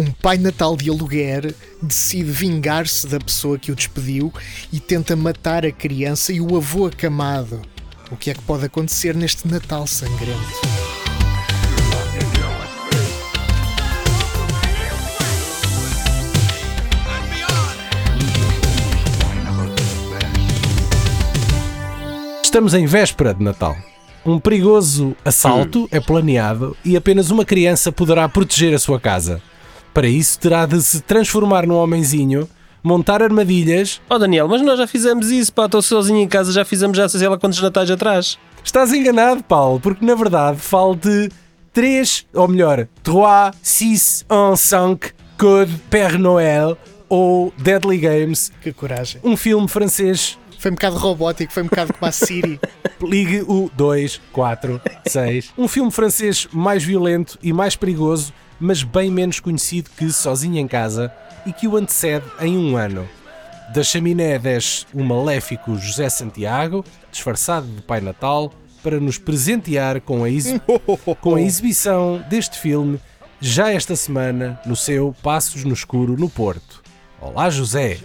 [0.00, 4.32] Um pai natal de aluguer decide vingar-se da pessoa que o despediu
[4.72, 7.60] e tenta matar a criança e o avô acamado.
[8.10, 10.40] O que é que pode acontecer neste Natal sangrento?
[22.42, 23.76] Estamos em véspera de Natal.
[24.24, 29.42] Um perigoso assalto é planeado e apenas uma criança poderá proteger a sua casa.
[29.92, 32.48] Para isso, terá de se transformar num homenzinho,
[32.82, 34.00] montar armadilhas.
[34.08, 37.08] Oh Daniel, mas nós já fizemos isso, pá, estou sozinho em casa, já fizemos já
[37.08, 38.38] sei lá quantos natais atrás.
[38.62, 41.28] Estás enganado, Paulo, porque na verdade falo de
[41.72, 45.00] 3, ou melhor, 3, 6, 1, 5,
[45.38, 46.76] Code Père Noël
[47.08, 49.20] ou Deadly Games, Que coragem.
[49.24, 50.38] um filme francês.
[50.58, 52.60] Foi um bocado robótico, foi um bocado como a Siri.
[53.02, 55.52] Ligue o 2, 4, 6.
[55.56, 60.68] Um filme francês mais violento e mais perigoso, mas bem menos conhecido que Sozinho em
[60.68, 61.12] Casa
[61.46, 63.08] e que o antecede em um ano.
[63.74, 70.24] Da chaminé desce o maléfico José Santiago, disfarçado de Pai Natal, para nos presentear com
[70.24, 70.60] a, exi-
[71.20, 72.98] com a exibição deste filme
[73.40, 76.82] já esta semana no seu Passos no Escuro no Porto.
[77.20, 77.98] Olá José,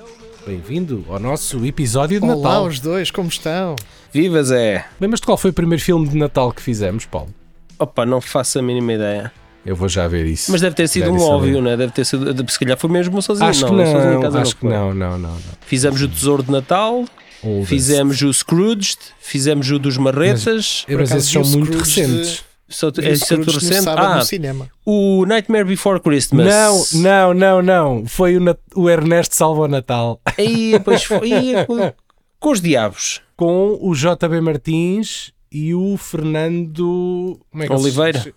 [0.45, 2.66] bem-vindo ao nosso episódio de Olá, Natal.
[2.66, 3.76] os dois, como estão?
[4.14, 4.86] Viva Zé!
[5.00, 7.33] Lembras-te qual foi o primeiro filme de Natal que fizemos, Paulo?
[7.80, 9.31] Opa, não faço a mínima ideia.
[9.66, 10.52] Eu vou já ver isso.
[10.52, 11.75] Mas deve ter sido Deve um óbvio, né?
[11.75, 12.52] Deve ter sido.
[12.52, 13.69] Se calhar foi mesmo sozinho, Acho não.
[13.77, 14.69] que sozinho em não, casa acho que foi.
[14.69, 15.39] não, não, não, não.
[15.66, 17.03] Fizemos o Tesouro de Natal,
[17.44, 17.67] Oldest.
[17.69, 20.86] fizemos o Scrooge, fizemos o dos Marretas.
[20.88, 22.43] É, mas acaso esses são muito recentes.
[22.67, 23.89] Só, Vi é, isso é no recente.
[23.89, 24.67] Ah, no cinema.
[24.86, 26.47] o Nightmare Before Christmas.
[26.47, 28.05] Não, não, não, não.
[28.08, 31.31] Foi o, Nat- o Ernesto Salva o Natal Aí, pois foi.
[31.31, 31.93] Aí, com,
[32.39, 33.21] com os diabos.
[33.38, 38.33] com o JB Martins e o Fernando como é que ele se- Oliveira.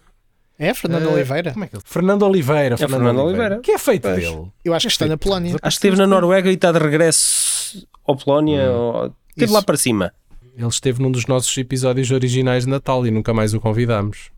[0.59, 1.53] É, Fernando Eh, Oliveira?
[1.53, 1.83] Como é que ele...
[1.87, 2.77] Fernando Oliveira.
[2.77, 3.61] Fernando Oliveira.
[3.61, 4.17] Que é feito Pois.
[4.17, 4.47] dele?
[4.65, 5.53] Eu acho que está na Polónia.
[5.55, 8.71] Acho que esteve na Noruega e está de regresso ao Polónia.
[8.71, 9.55] ou- Esteve Isso.
[9.55, 10.13] lá para cima.
[10.57, 14.31] Ele esteve num dos nossos episódios originais de Natal e nunca mais o convidámos.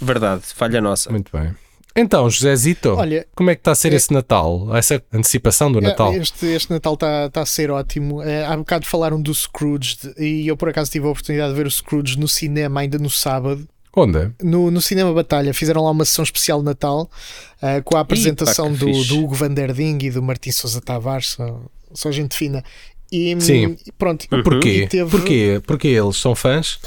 [0.00, 1.10] Verdade, falha nossa.
[1.10, 1.52] Muito bem.
[1.98, 2.54] Então, José
[2.94, 4.68] Olha, como é que está a ser é- esse Natal?
[4.76, 6.12] Essa antecipação do Natal?
[6.12, 8.22] É, Este, este Natal está tá a ser ótimo.
[8.22, 11.66] É, há bocado falaram do Scrooge e eu por acaso tive a oportunidade de ver
[11.66, 13.66] o Scrooge no cinema ainda no sábado.
[13.96, 14.30] Onde?
[14.42, 17.10] No, no Cinema Batalha fizeram lá uma sessão especial de Natal
[17.62, 19.08] ah, com a apresentação do, fixe.
[19.08, 21.60] do Hugo Van der Ding e do Martim Sousa Tavares, só,
[21.94, 22.62] só gente fina.
[23.10, 23.76] E, Sim.
[23.96, 24.82] pronto, Porquê?
[24.82, 25.62] E teve- Porquê?
[25.66, 26.78] Porque eles são fãs?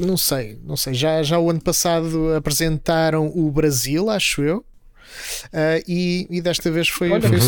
[0.00, 0.94] não sei, não sei.
[0.94, 4.64] Já, já o ano passado apresentaram o Brasil, acho eu.
[5.52, 7.38] Ah, e, e desta vez foi, Olha, foi.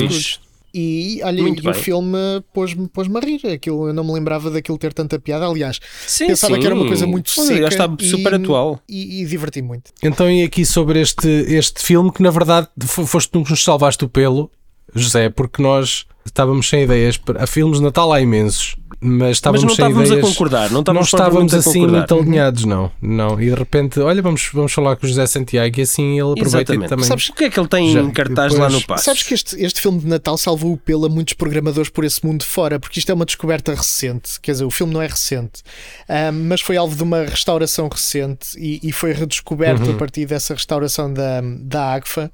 [0.74, 2.16] E olha, Muito e o filme
[2.54, 3.46] pôs-me pôs-me a rir.
[3.46, 5.46] Aquilo, eu não me lembrava daquilo ter tanta piada.
[5.46, 6.60] Aliás, Sim, pensava sim.
[6.60, 7.56] que era uma coisa muito seca.
[7.62, 8.80] Já está e- super atual.
[8.88, 9.90] E, e diverti muito.
[10.02, 13.62] Então, e aqui sobre este, este filme que na verdade fo- foste tu que nos
[13.62, 14.50] salvaste o pelo,
[14.94, 17.16] José, porque nós estávamos sem ideias.
[17.16, 20.28] para- A filmes de Natal há imensos, mas Mas estávamos não sem estávamos a ideias.
[20.32, 20.70] concordar.
[20.70, 22.90] Não não estávamos, estávamos propriamente a assim muito alinhados, não.
[23.00, 23.40] não.
[23.40, 26.72] E de repente, olha, vamos, vamos falar com o José Santiago e assim ele aproveita
[26.72, 26.88] Exatamente.
[26.88, 27.04] também.
[27.04, 29.04] Sabes o que é que ele tem Já- em cartaz lá depois- no passo?
[29.04, 32.24] Sabes que este, este filme de Natal salvou o pelo a muitos programadores por esse
[32.24, 34.40] mundo fora, porque isto é uma descoberta recente.
[34.40, 35.62] Quer dizer, o filme não é recente,
[36.46, 39.94] mas foi alvo de uma restauração recente e, e foi redescoberto Uhum.
[39.94, 42.30] a partir dessa restauração da, da AGFA.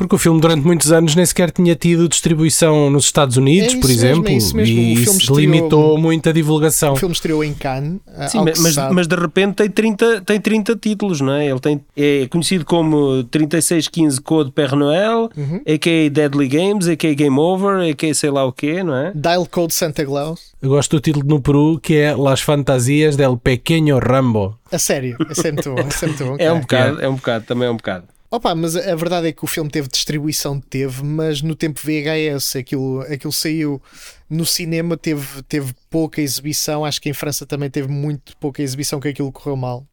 [0.00, 3.66] Porque o filme durante muitos anos nem sequer tinha tido distribuição nos Estados Unidos, É
[3.72, 4.74] isso por mesmo, exemplo, é isso mesmo.
[4.78, 6.94] e O filme isso estreou- limitou muito a divulgação.
[6.94, 8.00] O filme estreou em Cannes.
[8.16, 11.46] ah, Sim, mas, mas, de repente tem 30, tem 30 títulos, não é?
[11.50, 15.60] Ele tem, é conhecido como 3615 Code Père Noël, Uhum.
[15.68, 16.08] a.k.a.
[16.08, 17.12] Deadly Games, a.k.a.
[17.12, 18.14] Game Over, a.k.a.
[18.14, 19.12] sei lá o quê, não é?
[19.14, 20.40] Dial Code Santa Claus.
[20.62, 24.56] Eu gosto do título no Peru que é Las Fantasias del Pequeño Rambo.
[24.72, 25.78] A sério, é muito bom.
[25.78, 28.04] é, muito bom, É um bocado, é um bocado, também é um bocado.
[28.30, 32.54] Opa, mas a verdade é que o filme teve distribuição, teve, mas no tempo VHS,
[32.56, 33.82] aquilo, aquilo saiu
[34.28, 36.84] no cinema, teve, teve pouca exibição.
[36.84, 39.84] Acho que em França também teve muito pouca exibição, que aquilo correu mal.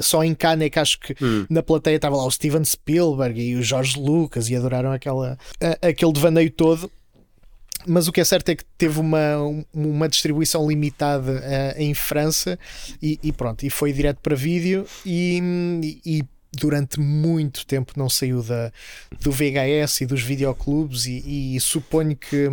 [0.00, 1.44] Só em Cannes é que acho que Hum.
[1.50, 5.88] na plateia estava lá o Steven Spielberg e o George Lucas e adoraram aquela, a-
[5.88, 6.90] aquele devaneio todo.
[7.86, 11.92] Mas o que é certo é que teve uma, um- uma distribuição limitada eh, em
[11.92, 12.58] França
[13.02, 18.42] e, e pronto, e foi direto para vídeo e, e durante muito tempo não saiu
[18.42, 18.72] da,
[19.20, 22.50] do VHS e dos videoclubes e, e suponho que,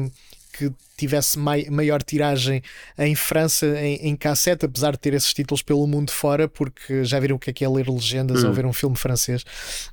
[0.53, 2.63] que tivesse mai, maior tiragem
[2.97, 7.19] em França em, em cassete, apesar de ter esses títulos pelo mundo fora, porque já
[7.19, 8.47] viram o que é que é ler legendas Hum.
[8.47, 9.43] ou ver um filme francês.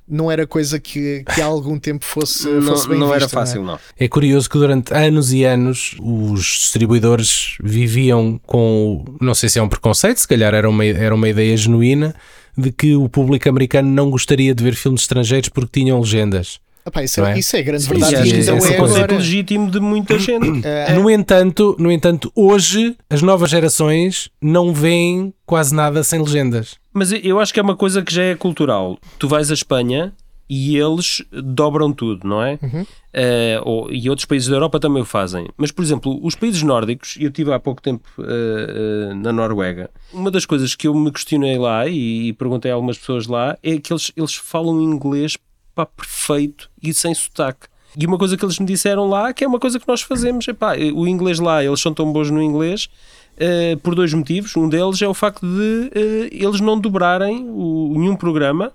[0.07, 3.37] Não era coisa que, que há algum tempo fosse, Não, fosse bem não era vista,
[3.37, 3.39] é?
[3.39, 3.79] fácil, não.
[3.99, 9.61] É curioso que durante anos e anos os distribuidores viviam com, não sei se é
[9.61, 12.15] um preconceito, se calhar era uma, era uma ideia genuína,
[12.57, 16.59] de que o público americano não gostaria de ver filmes estrangeiros porque tinham legendas.
[16.87, 17.39] Epá, isso, é, é?
[17.39, 18.15] isso é grande Sim, verdade.
[18.15, 19.15] ainda é um é conceito agora.
[19.15, 20.61] legítimo de muita gente.
[20.63, 26.75] Eh, No entanto, no entanto, hoje as novas gerações não veem quase nada sem legendas.
[26.93, 28.99] Mas eu acho que é uma coisa que já é cultural.
[29.17, 30.13] Tu vais à Espanha
[30.49, 32.59] e eles dobram tudo, não é?
[32.61, 32.85] Uhum.
[33.13, 35.47] Eh, ou- e outros países da Europa também o fazem.
[35.57, 39.89] Mas, por exemplo, os países nórdicos, eu estive há pouco tempo eh, eh, na Noruega,
[40.13, 43.57] uma das coisas que eu me questionei lá e, e perguntei a algumas pessoas lá
[43.63, 45.37] é que eles, eles falam inglês
[45.73, 47.67] pá, perfeito e sem sotaque.
[47.97, 50.45] E uma coisa que eles me disseram lá, que é uma coisa que nós fazemos,
[50.47, 52.89] epá, o inglês lá, eles são tão bons no inglês
[53.37, 54.53] eh, por dois motivos.
[54.57, 58.73] Um deles é o facto de eh, eles não dobrarem o, nenhum programa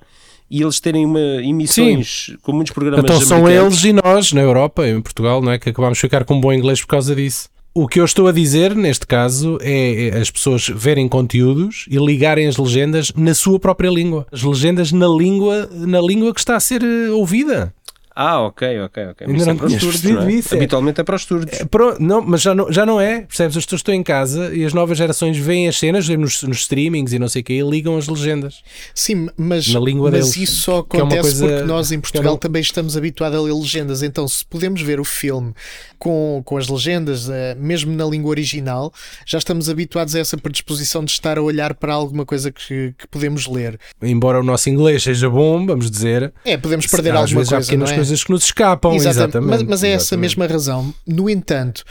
[0.50, 4.87] e eles terem uma, emissões com muitos programas então são eles e nós, na Europa,
[4.88, 5.58] em Portugal, não é?
[5.58, 7.49] Que acabamos de ficar com um bom inglês por causa disso.
[7.73, 11.99] O que eu estou a dizer, neste caso, é é as pessoas verem conteúdos e
[11.99, 14.26] ligarem as legendas na sua própria língua.
[14.32, 17.73] As legendas na língua, na língua que está a ser eh, ouvida.
[18.14, 19.26] Ah, ok, ok, ok.
[19.26, 20.32] Ainda Mas não é para os tinhas surdos, percebido não é?
[20.34, 20.56] isso, é.
[20.56, 21.60] Habitualmente é para os surdos.
[21.60, 23.56] É, pro- não, mas já não, já não é, percebes?
[23.56, 27.12] As pessoas estão em casa e as novas gerações veem as cenas nos, nos streamings
[27.12, 28.62] e não sei o quê e ligam as legendas.
[28.94, 31.96] Sim, mas, Na língua mas deles, isso só é uma acontece coisa porque nós em
[31.96, 34.02] que Portugal não- também estamos habituados a ler legendas.
[34.02, 35.54] Então, se podemos ver o filme
[35.98, 38.92] com, com as legendas, eh, mesmo na língua original,
[39.26, 43.06] já estamos habituados a essa predisposição de estar a olhar para alguma coisa que, que
[43.08, 43.78] podemos ler.
[44.02, 47.60] Embora o nosso inglês seja bom, vamos dizer, É, podemos perder alguma há coisa.
[47.60, 48.00] pequenas não é?
[48.00, 48.94] Coisas que nos escapam.
[48.94, 49.49] Exatamente.
[49.49, 50.20] Mas, mas é essa exatamente.
[50.20, 50.94] mesma razão.
[51.06, 51.85] No entanto,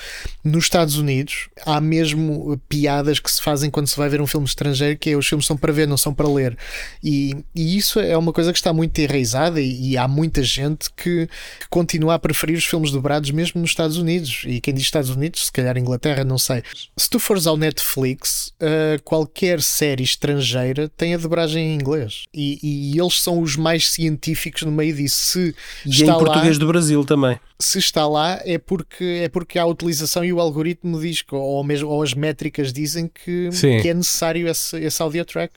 [0.44, 4.28] nos Estados Unidos há mesmo uh, piadas que se fazem quando se vai ver um
[4.28, 6.58] filme estrangeiro, que é os filmes são para ver, não são para ler.
[7.04, 10.90] E, e isso é uma coisa que está muito enraizada e, e há muita gente
[10.96, 11.28] que,
[11.60, 14.44] que continua a preferir os filmes dobrados mesmo nos Estados Unidos.
[14.46, 16.64] E quem diz Estados Unidos, se calhar Inglaterra, não sei.
[16.98, 22.24] Se tu fores ao Netflix, uh, qualquer série estrangeira tem a dobragem em inglês.
[22.34, 25.18] E, e eles são os mais científicos no meio disso.
[25.20, 25.56] Se
[26.00, 27.40] E está em lá- português do Brasil também.
[27.60, 31.64] se está lá é porque é porque há utilização e o algoritmo diz que, ou
[31.64, 33.80] mesmo ou as métricas dizem que, Sim.
[33.82, 35.54] que é necessário esse, esse audio track.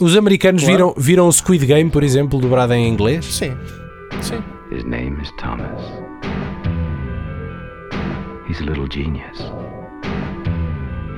[0.00, 0.76] Os americanos Claro.
[0.76, 3.24] viram, viram o Squid Game, por exemplo, dobrado em inglês?
[3.26, 3.54] Sim,
[4.22, 4.42] sim.
[4.74, 5.80] His name is Thomas.
[8.48, 9.38] He's a little genius.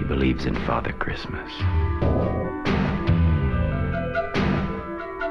[0.01, 1.53] He believes in Father Christmas.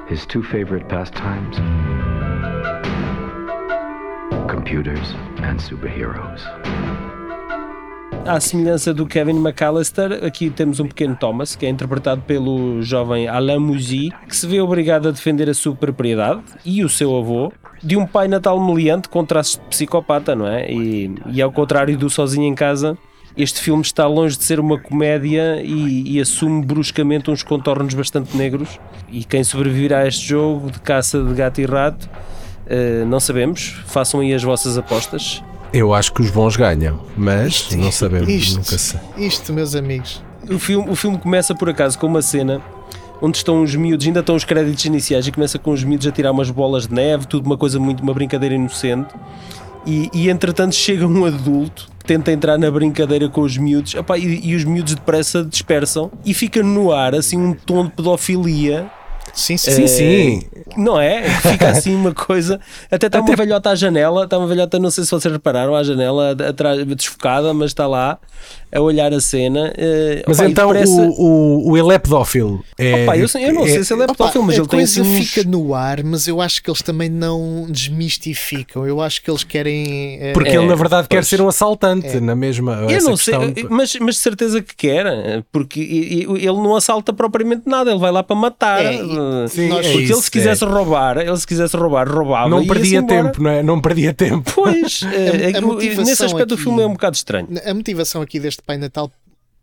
[0.09, 1.57] His two favorite pastimes
[4.67, 6.43] computers and superheroes.
[8.25, 13.27] À semelhança do Kevin McAllister, aqui temos um pequeno Thomas, que é interpretado pelo jovem
[13.29, 17.53] Alain Mouzy, que se vê obrigado a defender a sua propriedade e o seu avô
[17.81, 20.69] de um pai natal meliante com traços de psicopata, não é?
[20.69, 22.97] E, e ao contrário do Sozinho em Casa,
[23.37, 28.35] este filme está longe de ser uma comédia e, e assume bruscamente uns contornos bastante
[28.35, 28.77] negros.
[29.09, 32.09] E quem sobreviverá a este jogo de caça de gato e rato,
[32.69, 33.81] eh, não sabemos.
[33.85, 35.43] Façam aí as vossas apostas.
[35.73, 38.99] Eu acho que os bons ganham, mas não sabemos, isto, nunca sei.
[39.17, 40.23] isto, meus amigos.
[40.49, 42.61] O filme, o filme começa por acaso com uma cena
[43.21, 46.11] onde estão os miúdos, ainda estão os créditos iniciais e começa com os miúdos a
[46.11, 49.13] tirar umas bolas de neve, tudo uma coisa muito, uma brincadeira inocente.
[49.85, 54.17] E, e entretanto chega um adulto que tenta entrar na brincadeira com os miúdos epá,
[54.17, 58.91] e, e os miúdos depressa dispersam e fica no ar assim um tom de pedofilia
[59.37, 59.71] Sim, sim.
[59.71, 60.41] Sim, Eh, sim.
[60.75, 61.23] Não é?
[61.23, 62.59] Fica assim uma coisa.
[62.91, 65.83] Até está uma velhota à janela, está uma velhota, não sei se vocês repararam, à
[65.83, 68.17] janela, atrás, desfocada, mas está lá
[68.73, 69.71] a olhar a cena.
[69.77, 72.63] eh, Mas opá, e então parece- o, o, o ele é pedófilo.
[72.77, 74.67] É, Opa, eu, eu não é- sei se ele é Opa, pedófilo, mas a ele
[74.67, 78.85] tem assim uns- fica no ar, mas eu acho que eles também não desmistificam.
[78.87, 80.17] Eu acho que eles querem.
[80.21, 81.27] eh, Porque É, ele na verdade quer pois.
[81.27, 82.73] ser um assaltante, na mesma.
[82.81, 87.13] Eu essa não sei, questão- mas, mas de certeza que quer, porque ele não assalta
[87.13, 88.81] propriamente nada, ele vai lá para matar.
[89.43, 92.49] É, Sim, Nós- é porque ele isso, se quisesse roubar, ele se quisesse roubar, roubava.
[92.49, 93.63] Não perdia tempo, não é?
[93.63, 94.51] Não perdia tempo.
[94.55, 97.47] Pois, é a que motivação nesse aspecto o aqui- filme é um bocado estranho.
[97.65, 99.11] A motivação aqui deste Pai Natal,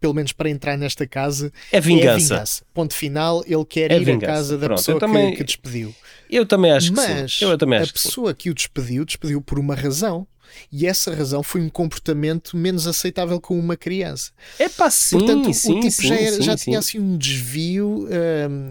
[0.00, 2.44] pelo menos para entrar nesta casa, É vingança.
[2.74, 4.24] Ponto final, ele quer É ir vingança.
[4.24, 5.94] à casa da Pronto, pessoa também- que, que despediu.
[6.30, 7.44] Eu também acho que Mas sim.
[7.44, 8.08] Eu também a acho que sim.
[8.08, 10.26] pessoa que o despediu, despediu por uma razão.
[10.72, 14.30] E essa razão foi um comportamento menos aceitável com uma criança.
[14.58, 18.08] É pá, sim, Portanto, sim, o tipo sim, já, era- já tinha assim um desvio.
[18.08, 18.70] hum,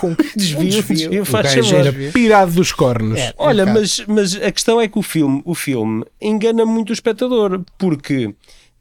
[0.00, 0.64] com Desvio, um
[0.94, 1.86] desvio, O faz gajo favor.
[1.86, 3.18] era pirado dos cornos.
[3.18, 3.32] É.
[3.38, 6.92] Olha, Um mas, mas a questão é que o filme, o filme engana muito o
[6.92, 8.34] espectador, porque,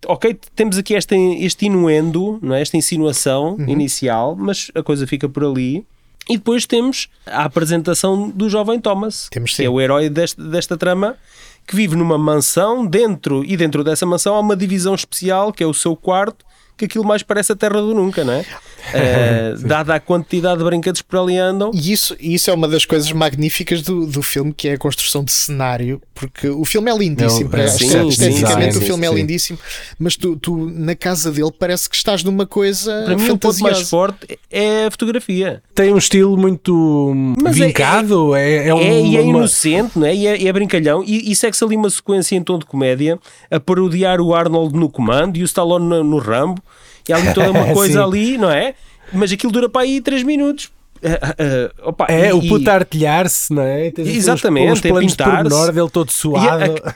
[0.06, 2.62] ok, temos aqui este, este inuendo, não é?
[2.62, 3.68] esta insinuação Uhum.
[3.70, 5.86] inicial, mas a coisa fica por ali.
[6.30, 9.66] E depois temos a apresentação do jovem Thomas, Temos que sim.
[9.66, 11.18] é o herói deste, desta trama,
[11.65, 15.67] que vive numa mansão, dentro e dentro dessa mansão há uma divisão especial, que é
[15.67, 16.46] o seu quarto,
[16.77, 18.46] que aquilo mais parece a terra do nunca, não é?
[18.94, 21.72] Eh, dada a quantidade de brinquedos que por ali andam.
[21.74, 25.24] E isso, isso é uma das coisas magníficas do, do filme, que é a construção
[25.24, 29.06] de cenário, porque o filme é lindíssimo, Não, parece- sim, sim, esteticamente sim, o filme
[29.08, 29.15] é sim.
[29.15, 29.60] lindíssimo,
[29.98, 33.46] mas tu, tu, na casa dele parece que estás numa coisa Para mim, o ponto
[33.46, 33.89] mais fantasiosa.
[33.89, 35.63] forte é a fotografia.
[35.74, 39.98] Tem um estilo muito Mas é- vincado, é, é, um, É, e é uma- inocente,
[39.98, 40.13] não é?
[40.13, 41.01] E é, é brincalhão.
[41.06, 43.18] E, e segue-se ali uma sequência em tom de comédia
[43.50, 46.62] a parodiar o Arnold no comando e o Stallone no, no Rambo.
[47.07, 48.74] E há ali toda uma coisa ali, não é?
[49.12, 50.72] Mas aquilo dura para aí 3 minutos.
[51.05, 53.91] Ah, ah, opa, É, e- o e- puto a artilhar-se, não é?
[53.91, 55.50] Tens assim Exatamente, é planos de pintar-se.
[55.50, 56.48] pormenor dele todo e suado.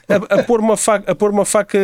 [0.08, 1.78] a- a- a pôr uma faca, a pôr uma faca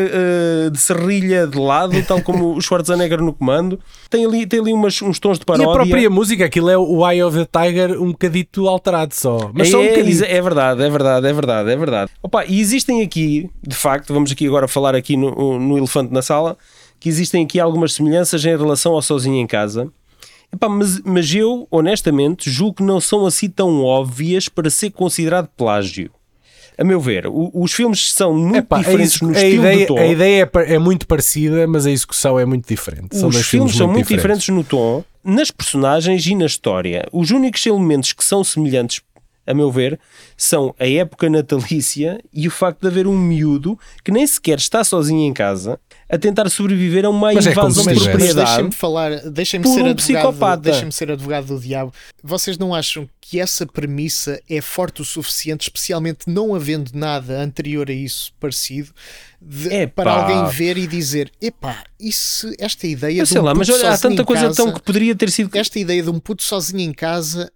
[0.71, 3.77] de serrilha de lado, tal como o Schwarzenegger no comando.
[4.09, 5.69] Tem ali, tem ali umas, uns tons de E paródia.
[5.69, 9.51] a própria música, aquilo é o Eye of the Tiger um bocadito alterado só.
[9.53, 10.23] Mas só um é, bocadinho.
[10.25, 12.11] é verdade, é verdade, é verdade, é verdade.
[12.23, 16.21] Opa, e existem aqui, de facto, vamos aqui agora falar aqui no, no Elefante na
[16.21, 16.57] Sala,
[17.03, 19.91] que existem aqui algumas semelhanças em relação ao Sozinho em Casa.
[20.53, 25.49] Epá, mas, mas eu, honestamente, julgo que não são assim tão óbvias para ser considerado
[25.57, 26.09] plágio.
[26.77, 29.85] A meu ver, os filmes são muito Epá, é diferentes isso, no a, estilo ideia,
[29.85, 29.99] do tom.
[29.99, 33.17] a ideia é, é muito parecida, mas a execução é muito diferente.
[33.17, 34.45] São Os dois filmes são muito diferentes.
[34.45, 37.05] diferentes no tom, nas personagens e na história.
[37.11, 39.01] Os únicos elementos que são semelhantes,
[39.45, 39.99] a meu ver,
[40.37, 44.85] são a época natalícia e o facto de haver um miúdo que nem sequer está
[44.85, 45.77] sozinho em casa
[46.13, 47.95] a tentar sobreviver a uma Mas é invasão se de.
[47.95, 48.45] Mas propriedade.
[48.47, 50.61] deixem-me falar, deixem-me por ser, um advogado, psicopata.
[50.61, 51.91] deixem-me ser advogado do diabo.
[52.23, 57.89] Vocês não acham que essa premissa é forte o suficiente, especialmente não havendo nada anterior
[57.89, 58.91] a isso parecido,
[59.41, 63.55] de- para alguém ver e dizer: epá, isso, esta ideia Eu de sei um lá,
[63.55, 65.49] mas olha, há tanta coisa casa, tão que poderia ter sido.
[65.57, 67.51] esta ideia de um puto sozinho em casa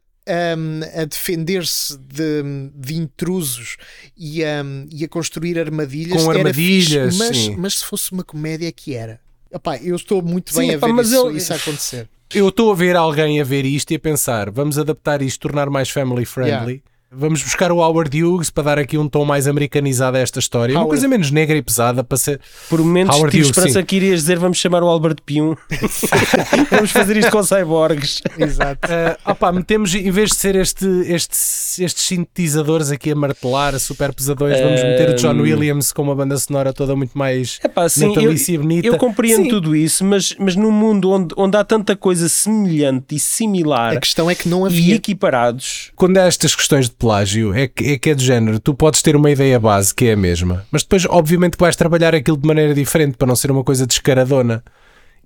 [0.57, 2.43] hum, a defender-se de,
[2.75, 3.77] de intrusos
[4.17, 7.55] e, hum, e a construir armadilhas Com armadilhas, fixe, mas, sim.
[7.57, 9.19] mas se fosse uma comédia que era
[9.51, 12.09] Epá, eu estou muito Sim, bem epá, a ver mas isso, eu- isso a acontecer
[12.33, 15.69] Eu estou a ver alguém a ver isto e a pensar: vamos adaptar isto, tornar
[15.69, 16.83] mais family friendly.
[17.09, 20.73] Vamos buscar o Howard Hughes para dar aqui um tom mais americanizado a esta história.
[20.73, 20.89] Uma Howard.
[20.89, 22.41] coisa menos negra e pesada para ser.
[22.69, 23.85] Por momentos Howard tive Hughes, esperança sim.
[23.85, 25.55] que irias dizer vamos chamar o Albert Pium.
[26.69, 28.21] vamos fazer isto com cyborgs.
[28.37, 33.79] exato Ah, opá, metemos, em vez de ser este, estes, estes sintetizadores aqui a martelar,
[33.79, 37.57] super pesadões, vamos meter o John Um, Williams com uma banda sonora toda muito mais
[37.63, 38.85] Epá, sim, eu, e bonita.
[38.87, 39.49] eu compreendo Sim.
[39.49, 43.99] tudo isso, mas, mas num mundo onde, onde há tanta coisa semelhante e similar a
[43.99, 47.91] questão é que não e havia equiparados, Quando há estas questões de plágio, é que,
[47.91, 50.65] é que é de género, tu podes ter uma ideia base que é a mesma,
[50.71, 54.63] mas depois, obviamente, vais trabalhar aquilo de maneira diferente para não ser uma coisa descaradona.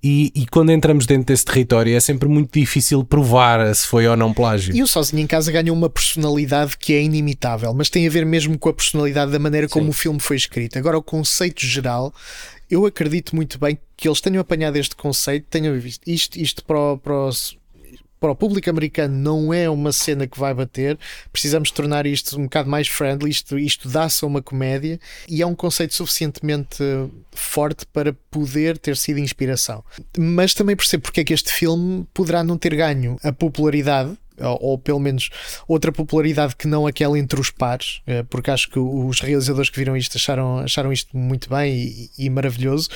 [0.04, 4.16] E, e quando entramos dentro desse território, é sempre muito difícil provar se foi ou
[4.16, 4.74] não plágio.
[4.74, 8.26] E o Sozinho em Casa ganhou uma personalidade que é inimitável, mas tem a ver
[8.26, 10.76] mesmo com a personalidade da maneira como o filme foi escrito.
[10.76, 12.12] Agora, o conceito geral,
[12.68, 16.78] eu acredito muito bem que eles tenham apanhado este conceito, tenham visto isto, isto para,
[16.78, 17.30] o, para, o,
[18.22, 20.96] para o público americano não é uma cena que vai bater,
[21.32, 25.46] precisamos tornar isto um bocado mais friendly, isto, isto dá-se a uma comédia e é
[25.46, 26.84] um conceito suficientemente
[27.32, 29.82] forte para poder ter sido inspiração.
[30.16, 34.58] Mas também percebo porque é que este filme poderá não ter ganho a popularidade ou,
[34.72, 35.30] ou pelo menos
[35.68, 39.78] outra popularidade que não aquela entre os pares, eh, porque acho que os realizadores que
[39.78, 42.88] viram isto acharam, acharam isto muito bem e, e maravilhoso,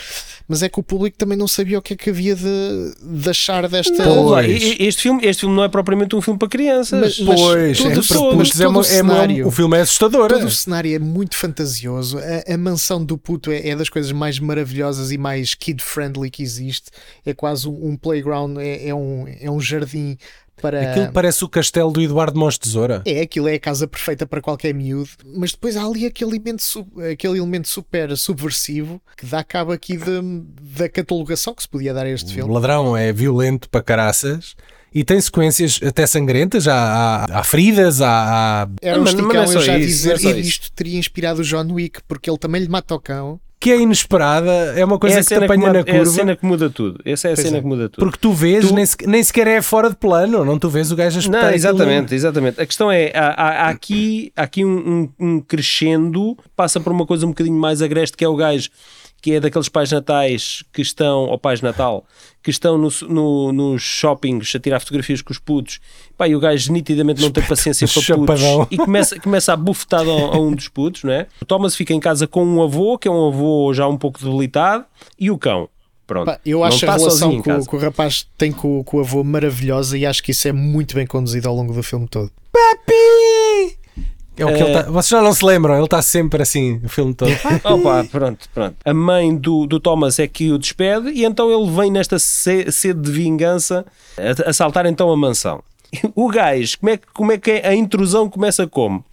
[0.48, 3.30] mas é que o público também não sabia o que é que havia de, de
[3.30, 4.04] achar desta.
[4.04, 4.62] Não, Pois.
[4.78, 7.18] este, filme, este filme não é propriamente um filme para crianças.
[7.18, 9.46] Mas- mas- Pois, todo é, mas todo é uma- o é uma- cenário.
[9.46, 10.28] o filme é assustador.
[10.28, 12.18] Todo o cenário é muito fantasioso.
[12.18, 16.42] A, a mansão do puto é, é das coisas mais maravilhosas e mais kid-friendly que
[16.42, 16.90] existe.
[17.24, 20.16] É quase um, um playground, é, é um, é um jardim
[20.60, 20.90] para.
[20.90, 23.02] Aquilo parece o castelo do Eduardo Mons Tesoura.
[23.04, 26.62] É, aquilo é a casa perfeita para qualquer miúdo, mas depois há ali aquele elemento,
[26.62, 30.42] su- aquele elemento super subversivo que dá cabo aqui de-
[30.76, 32.52] da catalogação que se podia dar a este O filme.
[32.52, 34.54] ladrão é violento para caraças
[34.94, 36.66] e tem sequências até sangrentas.
[36.66, 39.62] Há, há, há feridas, há, há- Era um Mas- mas não é esticão só eu
[39.64, 40.48] já isso, dizer, é e isso.
[40.48, 43.38] isto teria inspirado o John Wick, porque ele também lhe mata o cão.
[43.66, 44.50] Que é inesperada.
[44.76, 46.04] É uma coisa é que te que apanha muda- na é a curva.
[46.12, 47.00] cena que muda tudo.
[47.04, 47.60] Essa é a Pois cena é.
[47.60, 47.98] que muda tudo.
[48.04, 50.92] Porque tu vês, Tu- Nem, se- nem sequer é fora de plano, não tu vês
[50.92, 52.60] o gajo a espetar Não, exatamente, exatamente.
[52.60, 56.92] A questão é, há, há- há aqui, há aqui um, um- um crescendo, passa por
[56.92, 58.68] uma coisa um bocadinho mais agreste, que é o gajo
[59.26, 62.06] que é daqueles pais natais que estão, ou pais de natal,
[62.44, 65.80] que estão no, no- nos shoppings a tirar fotografias com os putos,
[66.16, 68.58] pá, e o gajo nitidamente não tem paciência para Chapadão.
[68.60, 71.26] putos, e começa, começa a bufetar a, a um dos putos, não é?
[71.42, 74.20] O Thomas fica em casa com um avô, que é um avô já um pouco
[74.20, 74.84] debilitado,
[75.18, 75.68] e o cão.
[76.06, 76.26] Pronto.
[76.26, 79.24] Pá, eu acho a relação que o, que o rapaz tem com, com o avô
[79.24, 82.30] maravilhosa e acho que isso é muito bem conduzido ao longo do filme todo.
[82.52, 83.25] Papi!
[84.38, 86.88] É o que ele tá, vocês já não se lembram, ele está sempre assim, o
[86.88, 87.30] filme todo.
[87.64, 88.76] Opa, pronto, pronto.
[88.84, 92.70] A mãe do, do Thomas é que o despede e então ele vem nesta se-
[92.70, 93.84] sede de vingança
[94.18, 95.62] a- assaltar então a mansão.
[96.14, 99.04] O gajo, como é, que- como é que a intrusão começa como?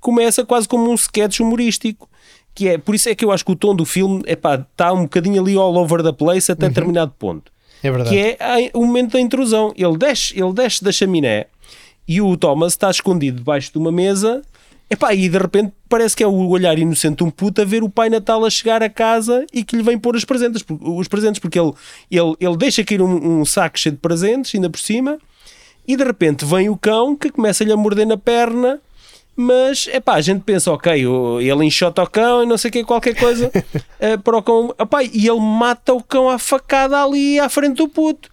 [0.00, 2.08] Começa quase como um sketch humorístico.
[2.54, 5.02] Que é, por isso é que eu acho que o tom do filme está um
[5.04, 7.50] bocadinho ali all over the place até determinado ponto.
[7.82, 8.10] É verdade.
[8.10, 9.72] Que é a- o momento da intrusão.
[9.76, 11.46] Ele desce, ele desce da chaminé
[12.06, 14.42] e o Thomas está escondido debaixo de uma mesa.
[14.92, 17.82] Epá, e de repente parece que é o olhar inocente de um puto a ver
[17.82, 21.08] o Pai Natal a chegar a casa e que lhe vem pôr os presentes, os
[21.08, 21.72] presentes porque ele,
[22.10, 25.16] ele, ele deixa cair um, um saco cheio de presentes, ainda por cima,
[25.88, 28.80] e de repente vem o cão que começa-lhe a morder na perna.
[29.34, 30.92] Mas, é pá, a gente pensa, ok,
[31.40, 33.50] ele enxota o cão e não sei o que, qualquer coisa
[33.98, 34.74] eh, para o cão.
[34.78, 38.30] Epá, e ele mata o cão à facada ali à frente do puto.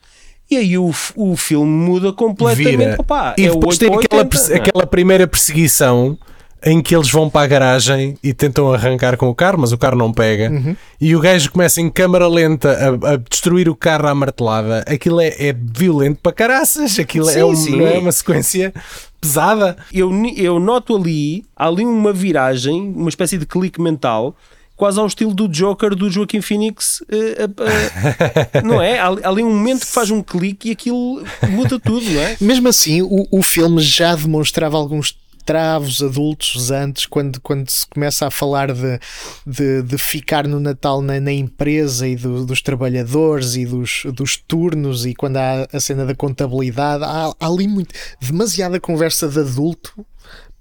[0.52, 2.78] E aí o, o filme muda completamente.
[2.78, 2.96] Vira.
[3.00, 6.18] Opá, e é depois 8 tem aquela, 80, perse- não aquela primeira perseguição
[6.64, 9.78] em que eles vão para a garagem e tentam arrancar com o carro, mas o
[9.78, 10.50] carro não pega.
[10.52, 10.76] Uhum.
[11.00, 14.84] E o gajo começa em câmara lenta a, a destruir o carro à martelada.
[14.88, 17.00] Aquilo é, é violento para caraças.
[17.00, 17.76] Aquilo é, Sim, um- sim.
[17.78, 18.74] não é uma sequência
[19.22, 19.78] pesada.
[19.94, 24.36] eu, eu noto ali, ali uma viragem, uma espécie de clique mental,
[24.76, 28.98] quase ao estilo do Joker do Joaquim Phoenix, eh, eh, eh, não é?
[28.98, 32.38] Há ali um momento que faz um clique e aquilo muda tudo, não é?
[32.40, 38.28] Mesmo assim, o, o filme já demonstrava alguns travos adultos antes, quando, quando se começa
[38.28, 39.00] a falar de,
[39.46, 44.38] de, de ficar no Natal na, na empresa e do- dos trabalhadores e dos, dos
[44.38, 49.40] turnos, e quando há a cena da contabilidade, há, há ali muito, demasiada conversa de
[49.40, 50.06] adulto.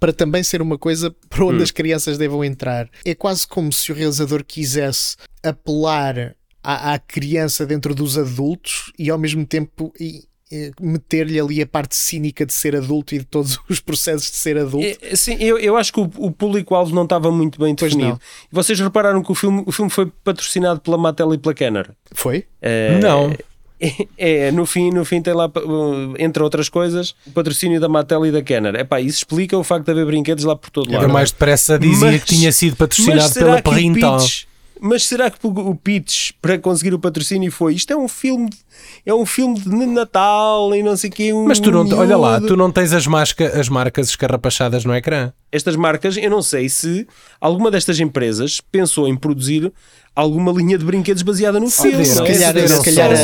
[0.01, 2.89] Para também ser uma coisa para onde as crianças devam entrar.
[3.05, 9.11] É quase como se o realizador quisesse apelar à, à criança dentro dos adultos e
[9.11, 10.28] ao mesmo tempo e
[10.81, 14.57] meter-lhe ali a parte cínica de ser adulto e de todos os processos de ser
[14.59, 14.87] adulto.
[15.03, 18.19] É, Sim, eu, eu acho que o, o público-alvo não estava muito bem definido.
[18.51, 21.91] Vocês repararam que o filme, o filme foi patrocinado pela Mattel e pela Kenner?
[22.13, 22.45] Foi?
[22.63, 23.35] É, Não.
[24.19, 28.27] É, no fim, no fim tem lá, uh, entre outras coisas, o patrocínio da Mattel
[28.27, 28.75] e da Kenner.
[28.75, 31.05] Epá, isso explica o facto de haver brinquedos lá por todo lado.
[31.05, 34.19] Eu mais depressa dizia Mas- que tinha sido patrocinado pela Perrinton.
[34.19, 34.48] pitch-
[34.81, 38.49] Mas será que o pitch para conseguir o patrocínio foi isto é um filme
[39.05, 42.17] é um filme de Natal e não sei o quê um Mas tu não, olha
[42.17, 45.33] lá, tu não tens as, masca, as marcas escarrapachadas no ecrã.
[45.51, 47.07] estas marcas, eu não sei se
[47.41, 49.73] alguma destas empresas pensou em produzir
[50.15, 51.93] alguma linha de brinquedos baseada no filme.
[51.93, 52.27] Deus, Se é?
[52.27, 53.15] calhar, Esse se calhar a-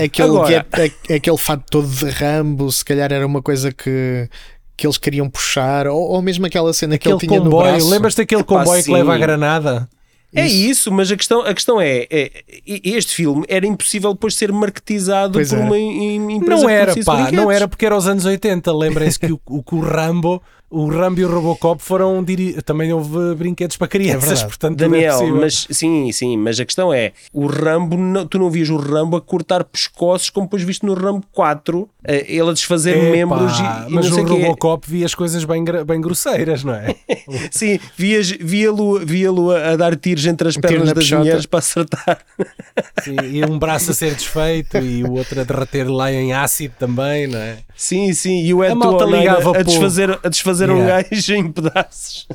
[0.00, 4.28] a- aquele, Agora- a- aquele fato todo de Rambo, se calhar era uma coisa que,
[4.76, 7.70] que eles queriam puxar, ou, ou mesmo aquela cena que Aquele ele tinha no comboio,
[7.72, 7.88] braço.
[7.88, 9.88] lembras-te daquele comboio que leva a granada?
[10.34, 12.30] É isso, mas a questão, a questão é, é,
[12.66, 15.66] este filme era impossível depois ser marketizado Pois por era.
[15.66, 18.72] uma em- empresa Não era, pá, não era porque era os anos 80.
[18.76, 22.92] Lembrem-se que o, o, que o Rambo, o Rambo e o Robocop foram diri- também
[22.92, 24.46] houve brinquedos para crianças, verdade.
[24.46, 25.40] portanto é Daniel, possível.
[25.40, 29.16] mas sim, sim, mas a questão é: o Rambo, não- tu não vias o Rambo
[29.16, 33.58] a cortar pescoços como depois viste no Rambo 4, eh, ele a desfazer Epá, membros
[33.58, 34.28] e, e mas não sei o.
[34.28, 36.94] Robocop via as coisas bem, bem grosseiras, não é?
[37.52, 41.20] Sim, vias, via-lo via a, a dar tiros entre as Um pernas na das peixota.
[41.20, 42.18] mulheres para acertar.
[43.02, 46.74] Sim, e um braço a ser desfeito e o outro a derreter lá em ácido
[46.78, 47.58] também, não é?
[47.76, 49.64] Sim, sim, e o Ed A ligava a pouco.
[49.64, 51.08] desfazer, a desfazer um Yeah.
[51.10, 52.26] gajo em pedaços.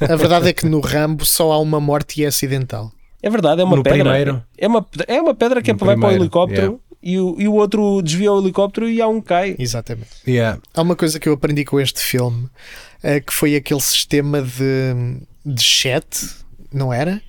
[0.00, 2.92] A verdade é que no Rambo só há uma morte e é acidental.
[3.22, 3.98] É verdade, é uma No pedra.
[4.04, 4.42] primeiro.
[4.56, 6.78] É uma, é uma pedra que No vai para o helicóptero yeah.
[7.02, 9.56] e, o, e o outro desvia o helicóptero e há um cai.
[9.58, 10.08] Exatamente.
[10.26, 10.60] Yeah.
[10.74, 12.48] Há uma coisa que eu aprendi com este filme
[13.02, 16.06] eh, que foi aquele sistema de, de chat,
[16.72, 17.20] não era?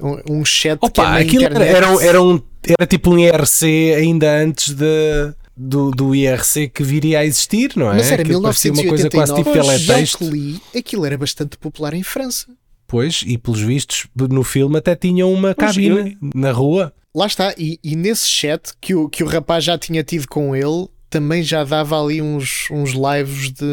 [0.00, 1.76] Um, um chat que é Opa, na aquilo era, internet.
[1.76, 2.42] era, um- era, um,
[2.78, 7.90] era tipo um IRC ainda antes de, do, do IRC que viria a existir, não
[7.90, 7.96] é?
[7.96, 9.10] Mas era Aquilo parecia uma coisa 1989.
[9.10, 10.18] quase tipo teletexto.
[10.18, 12.46] que li, aquilo era bastante popular em França.
[12.86, 16.94] Pois, e pelos vistos, no filme até tinham uma Pois, cabine na rua.
[17.14, 20.54] Lá está, e, e nesse chat que o, que o rapaz já tinha tido com
[20.54, 23.66] ele, também já dava ali uns, uns lives de,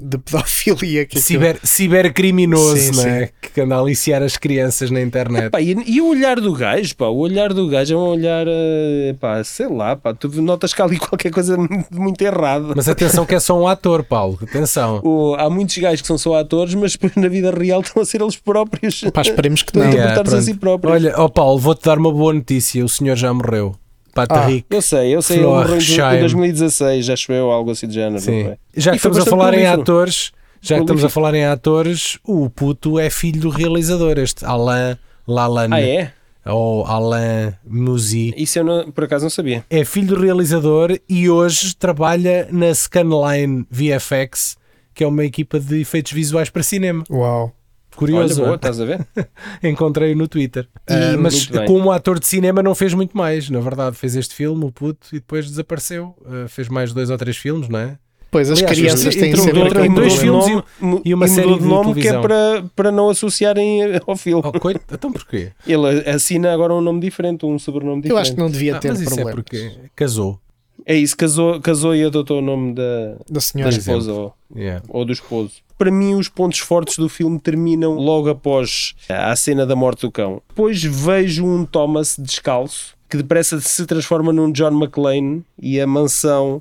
[0.00, 1.04] de pedofilia.
[1.06, 3.30] Que aquilo- Ciber, cibercriminoso, Sim, não é?
[3.52, 5.50] Que anda a aliciar as crianças na internet.
[5.50, 8.46] Pá, e, e o olhar do gajo, pá, o olhar do gajo é um olhar,
[8.48, 12.72] eh, pá, sei lá, pá, tu notas que há ali qualquer coisa muito, muito errada.
[12.74, 14.38] Mas atenção que é só um ator, Paulo.
[14.42, 15.00] Atenção.
[15.04, 18.20] O- há muitos gajos que são só atores, mas na vida real estão a ser
[18.20, 19.02] eles próprios.
[19.12, 19.90] Pá, esperemos que não.
[19.90, 20.92] Yeah, a si próprios.
[20.94, 22.84] Olha, ó Paulo, vou-te dar uma boa notícia.
[22.84, 23.76] O senhor já morreu.
[24.14, 24.64] Patrick.
[24.70, 26.20] eu sei, eu sei, ele morreu em Florsheim.
[26.20, 28.12] 2016, já choveu algo assim de género.
[28.14, 28.44] não Sim.
[28.44, 28.54] foi?
[28.76, 32.48] Já que estamos a falar em atores, já que estamos a falar em atores, o
[32.48, 34.96] puto é filho do realizador, este Alain
[35.26, 36.12] Lalanne, Ah, é?
[36.46, 38.32] ou Alain Musi.
[38.36, 39.64] Isso eu não- por acaso não sabia.
[39.70, 44.56] É filho do realizador e hoje trabalha na Scanline VFX,
[44.94, 47.02] que é uma equipa de efeitos visuais para cinema.
[47.10, 47.52] Uau.
[47.96, 48.56] Curioso, Olha, boa, é?
[48.56, 49.06] estás a ver?
[49.62, 50.68] encontrei no Twitter.
[50.88, 53.96] E- Ah, mas como ator de cinema não fez muito mais, na verdade.
[53.96, 56.14] Fez este filme, o puto, e depois desapareceu.
[56.26, 57.98] Ah, fez mais dois ou três filmes, não é?
[58.30, 60.42] Pois as Aliás, crianças têm sempre aquele dois problema.
[60.42, 62.22] filmes nome, e uma e série mudou de de nome que é televisão.
[62.22, 64.42] para, para não associarem ao filme.
[64.44, 64.80] Oh, coit...
[64.92, 65.52] Então porquê?
[65.64, 68.10] Ele assina agora um nome diferente, um sobrenome diferente.
[68.10, 69.36] Eu acho que não devia Ah, ter mas isso é problema.
[69.36, 70.40] porque casou.
[70.86, 73.74] É isso, casou, casou e adotou o nome da, Da da senhora.
[73.74, 74.00] exemplo.
[74.00, 74.82] esposa ou, Yeah.
[74.88, 75.52] ou do esposo.
[75.78, 80.12] Para mim, os pontos fortes do filme terminam logo após a cena da morte do
[80.12, 80.40] cão.
[80.48, 86.60] Depois vejo um Thomas descalço que depressa se transforma num John McClane e a mansão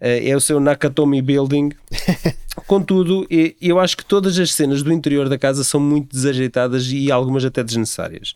[0.00, 1.70] eh, é o seu Nakatomi Building.
[2.66, 3.26] Contudo,
[3.60, 7.44] eu acho que todas as cenas do interior da casa são muito desajeitadas e algumas
[7.44, 8.34] até desnecessárias.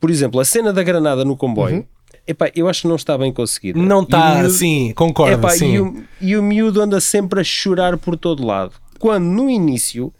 [0.00, 1.86] Por exemplo, a cena da granada no comboio.
[2.26, 3.78] Epá, eu acho que não está bem conseguida.
[3.78, 5.34] Não E está miúdo- assim, concordo.
[5.34, 5.72] Epá, sim.
[5.74, 8.72] E, o, e o miúdo anda sempre a chorar por todo lado.
[8.98, 10.12] Quando no início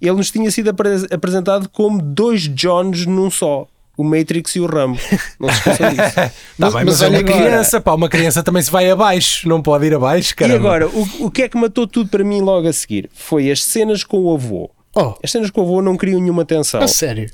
[0.00, 3.66] ele nos tinha sido apre- apresentado como dois Johns num só.
[3.96, 4.96] O Matrix e o Rambo.
[5.40, 6.14] Não se esqueçam disso.
[6.14, 8.70] Tá Mas- bem, mas mas, é olha uma agora- criança, pá, uma criança também se
[8.70, 10.56] vai abaixo, não pode ir abaixo, e caramba.
[10.56, 13.10] agora, o, o que é que matou tudo para mim logo a seguir?
[13.12, 14.70] Foi as cenas com o avô.
[14.94, 16.80] Oh, As cenas com o avô não criam nenhuma tensão.
[16.80, 17.28] a sério.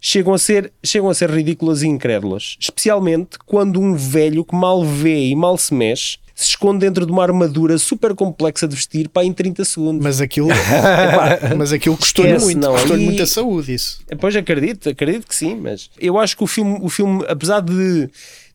[0.00, 2.56] Chegam a, ser, chegam a ser ridículas e incrédulas.
[2.58, 7.12] Especialmente quando um velho que mal vê e mal se mexe se esconde dentro de
[7.12, 10.02] uma armadura super complexa de vestir para em 30 segundos.
[10.02, 10.48] Mas aquilo,
[11.58, 12.58] mas aquilo custou-lhe muito.
[12.58, 14.00] não, Custou-lhe muita saúde isso.
[14.18, 18.08] Pois acredito, acredito que sim, mas eu acho que o filme, o filme, apesar de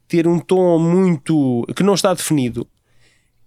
[0.08, 2.65] ter um tom muito que não está definido,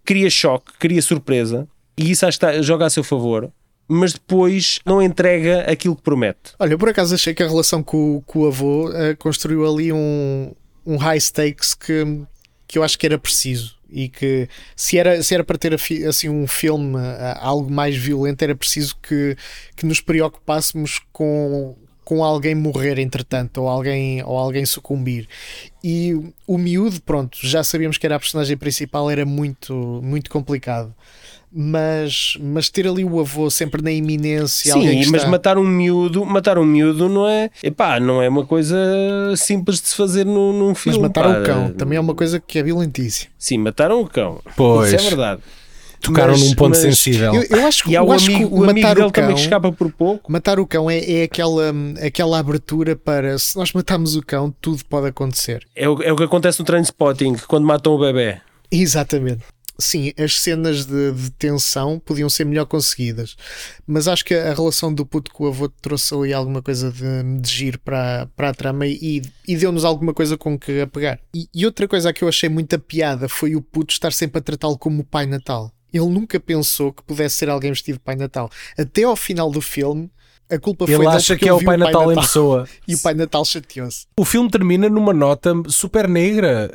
[0.05, 3.51] cria choque, cria surpresa, e isso acho que está- joga a seu favor,
[3.89, 6.53] mas depois não entrega aquilo que promete.
[6.59, 9.67] Olha, eu por acaso achei que a relação com, o- com o avô eh, construiu
[9.67, 10.53] ali um,
[10.87, 12.05] um high stakes que,
[12.67, 13.77] que eu acho que era preciso.
[13.91, 14.47] E que
[14.77, 15.73] se era, se era para ter
[16.07, 19.35] assim um filme eh, algo mais violento, era preciso que,
[19.75, 21.75] que nos preocupássemos com,
[22.05, 25.27] com alguém morrer entretanto, ou alguém, ou alguém sucumbir.
[25.83, 26.13] E
[26.47, 29.73] o miúdo, pronto, já sabíamos que era a personagem principal, era muito,
[30.05, 30.95] muito complicado.
[31.51, 35.29] Mas, mas ter ali o avô sempre na iminência, Sim, mas está...
[35.29, 38.77] matar um miúdo, matar um miúdo não é, epá, não é uma coisa
[39.37, 40.99] simples de se fazer num, num Mas filme.
[41.01, 41.41] mataram pá.
[41.41, 43.31] o cão também é uma coisa que é violentíssima.
[43.39, 44.41] Sim, mataram o cão.
[44.57, 44.93] Pois.
[44.93, 45.41] Isso é verdade.
[46.01, 47.35] Tocaram Mas- num ponto mas- sensível.
[47.35, 49.07] Eu, eu acho que, E há eu o acho amigo, que o amigo matar dele
[49.07, 50.31] o cão, também que escapa por pouco.
[50.31, 51.73] matar o cão é, é aquela,
[52.07, 55.67] aquela abertura para se nós matarmos o cão, tudo pode acontecer.
[55.75, 58.37] É o, é o que acontece no Trainspotting, quando matam o bebê.
[58.71, 59.43] Exatamente.
[59.81, 63.37] Sim, as cenas de, de tensão podiam ser melhor conseguidas,
[63.87, 67.41] mas acho que a relação do puto com o avô trouxe ali alguma coisa de,
[67.41, 71.21] de giro para, para a trama e, e deu-nos alguma coisa com que apegar.
[71.33, 74.43] E, e outra coisa que eu achei muita piada foi o puto estar sempre a
[74.43, 75.73] tratá-lo como o Pai Natal.
[75.93, 78.51] Ele nunca pensou que pudesse ser alguém vestido de Pai Natal.
[78.77, 80.11] Até ao final do filme,
[80.51, 82.67] a culpa foi Ele acha que é ele o Pai Natal em pessoa.
[82.89, 84.07] E o Pai Natal chateou-se.
[84.17, 86.71] O filme termina numa nota super negra.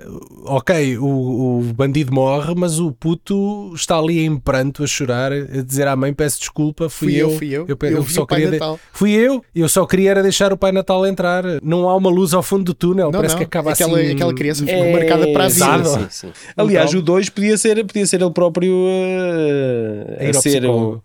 [0.45, 5.61] Ok, o, o bandido morre, mas o puto está ali em pranto a chorar, a
[5.63, 7.65] dizer à mãe: Peço desculpa, fui, Fui eu, fui eu.
[7.67, 8.79] Eu, Eu vi só o Pai queria de- Natal.
[8.91, 11.43] Fui eu, eu só queria era deixar o Pai Natal entrar.
[11.63, 14.11] Não há uma luz ao fundo do túnel, Não, parece não, que acaba aquela, assim.
[14.11, 15.83] aquela criança ficou marcada para a vida.
[15.85, 16.31] Sim, sim, sim.
[16.55, 21.01] Aliás, o 2 podia ser, podia ser ele próprio uh, A a ser o.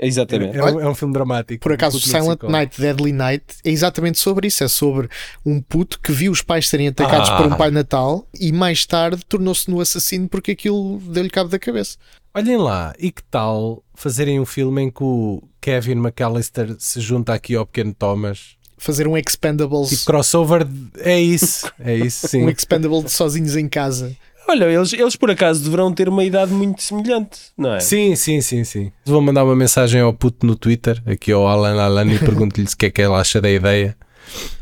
[0.00, 0.56] Exatamente.
[0.56, 1.60] É, um, é um filme dramático.
[1.62, 2.42] Por acaso, no Silent.
[2.44, 4.64] Night, Deadly Night é exatamente sobre isso.
[4.64, 5.08] É sobre
[5.44, 7.36] um puto que viu os pais serem atacados Ah.
[7.36, 11.58] por um pai natal e mais tarde tornou-se no assassino porque aquilo deu-lhe cabo da
[11.58, 11.96] cabeça.
[12.34, 17.34] Olhem lá, e que tal fazerem um filme em que o Kevin McAllister se junta
[17.34, 18.56] aqui ao pequeno Thomas?
[18.78, 22.44] Fazer um Expendables, Tipo crossover, de- é isso, é isso, sim.
[22.44, 24.16] um Expendable de sozinhos em casa.
[24.48, 27.80] Olha, eles, eles por acaso deverão ter uma idade muito semelhante, não é?
[27.80, 28.92] Sim, sim, sim, sim.
[29.04, 32.76] Vou mandar uma mensagem ao puto no Twitter, aqui ao Alan Alan, e pergunto-lhe o
[32.76, 33.96] que é que ele acha da ideia.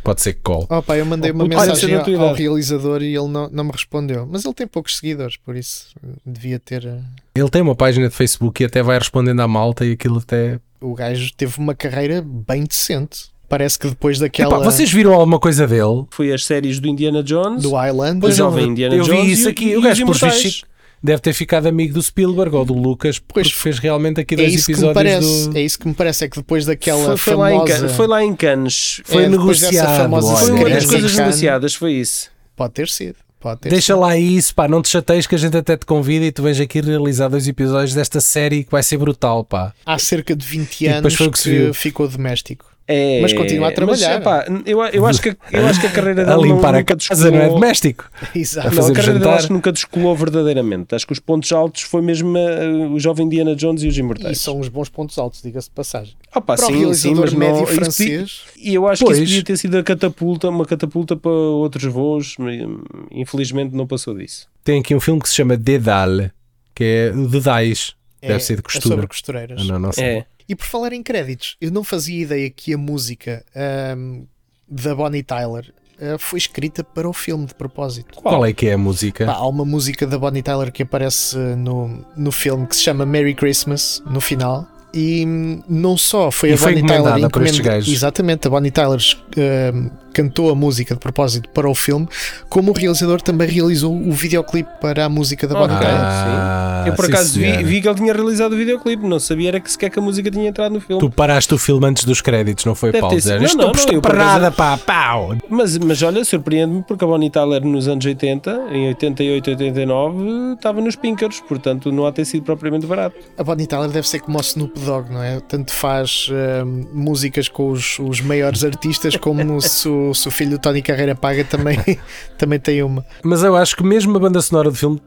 [0.03, 0.67] Pode ser que cole.
[0.71, 3.71] Oh, pá, eu mandei uma Olha, mensagem ao, ao realizador e ele não, não me
[3.73, 4.27] respondeu.
[4.31, 5.89] Mas ele tem poucos seguidores, por isso
[6.25, 6.87] devia ter.
[6.87, 7.01] eh,
[7.35, 10.59] Ele tem uma página de Facebook e até vai respondendo à malta e aquilo até.
[10.81, 13.31] O gajo teve uma carreira bem decente.
[13.49, 16.05] Parece que depois daquela Epá, vocês viram alguma coisa dele?
[16.11, 17.63] Foi as séries do Indiana Jones.
[17.63, 19.65] do Island, Pois eu- jovem Indiana eu vi Jones isso e- aqui.
[19.71, 20.65] e o gajo, pelos vistos,
[21.03, 24.37] deve ter ficado amigo do Spielberg ou do Lucas, porque Pois, fez realmente aqui é
[24.37, 25.49] dois isso que me episódios parece.
[25.49, 25.57] do.
[25.59, 26.25] É isso que me parece.
[26.25, 27.81] É que depois daquela foi, foi lá em, famosa.
[27.81, 29.01] Can- foi lá em Cannes.
[29.05, 29.97] Foi É, negociado.
[29.97, 30.37] famosa olha.
[30.39, 31.17] Foi uma das coisas Cannes.
[31.17, 32.31] negociadas, foi isso.
[32.55, 33.17] Pode ter sido.
[33.41, 34.01] Pode ter Deixa sido.
[34.01, 36.59] lá isso, pá, não te chateias que a gente até te convida e tu vens
[36.61, 39.73] aqui realizar dois episódios desta série que vai ser brutal, pá.
[39.87, 42.67] Há cerca de 20 E depois anos que, que ficou doméstico.
[42.91, 44.09] É, Mas continua a trabalhar.
[44.09, 46.75] Mas, epá, eu, eu, acho que, eu acho que a carreira A dele não, limpar
[46.75, 47.49] a nunca casa, não é?
[47.49, 48.11] Doméstico.
[48.35, 48.69] Exato.
[48.69, 50.95] a Não, a carreira dele acho que nunca descolou verdadeiramente.
[50.95, 54.01] Acho que os pontos altos foi mesmo uh, o jovem Indiana Jones e os E
[54.01, 54.41] Imortais.
[54.41, 56.15] são uns bons pontos altos, diga-se de passagem.
[56.33, 59.19] Para o sim, sim, mas médio não, francês, E eu acho que Pois.
[59.19, 64.15] isso podia ter sido a catapulta, uma catapulta para outros voos, hum, infelizmente não passou
[64.17, 64.49] disso.
[64.65, 66.31] Tem aqui um filme que se chama Dedal,
[66.75, 67.95] que é o Dedais.
[68.23, 68.95] Deve é, ser de é costura.
[68.95, 69.61] sobre costureiras.
[69.61, 70.05] Ah, não, não sei.
[70.05, 70.27] É.
[70.49, 74.23] E por falar em créditos, eu não fazia ideia que a música ahm,
[74.69, 78.21] da Bonnie Tyler ah, foi escrita para o filme de propósito.
[78.21, 79.27] Qual é que é a música?
[79.27, 83.05] Pá, há uma música da Bonnie Tyler que aparece no, no filme que se chama
[83.05, 84.67] Merry Christmas no final.
[84.95, 87.79] E hum, não só foi E a foi Bonnie Tyler encomendada.
[87.79, 89.01] Exatamente, a Bonnie Tyler
[89.37, 92.09] ahm, cantou a música de propósito para o filme,
[92.49, 95.87] como o realizador também realizou o videoclipe para a música da Bonnie Ok.
[95.87, 96.01] Tyler.
[96.03, 99.49] Ah, Eu por sim, acaso vi, vi que ele tinha realizado o videoclipe, não sabia
[99.49, 101.01] era que sequer que a música tinha entrado no filme.
[101.01, 103.17] Tu paraste o filme antes dos créditos, não foi, Deve Paulo?
[103.25, 105.37] Não, não, não não, prestou eu por para acaso- nada, pá, pau!
[105.49, 110.81] Mas, mas olha, surpreende-me porque a Bonnie Tyler nos anos 80, em 88, 89, estava
[110.81, 113.17] nos píncaros, portanto não há ter sido propriamente barato.
[113.37, 115.41] A Bonnie Tyler deve ser como o Snoop Dogg, não é?
[115.41, 120.53] Tanto faz ahm, músicas com os, os maiores artistas, como se, o, se o filho
[120.53, 121.79] do Tony Carreira paga também,
[122.39, 123.05] também tem uma.
[123.23, 125.01] Mas eu acho que mesmo a banda sonora do filme,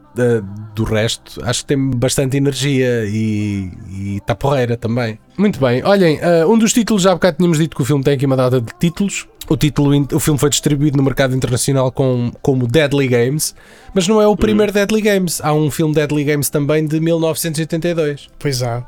[0.74, 3.70] do resto, acho que tem bastante energia e
[4.16, 5.18] está porreira também.
[5.36, 8.04] Muito bem, olhem, eh, um dos títulos, já há bocado tínhamos dito que o filme
[8.04, 9.26] tem aqui uma data de títulos.
[9.48, 13.54] O título, o filme foi distribuído no mercado internacional com, como Deadly Games,
[13.92, 15.40] mas não é o primeiro Deadly Games.
[15.42, 18.28] Há um filme Deadly Games também de 1982.
[18.38, 18.86] Pois há.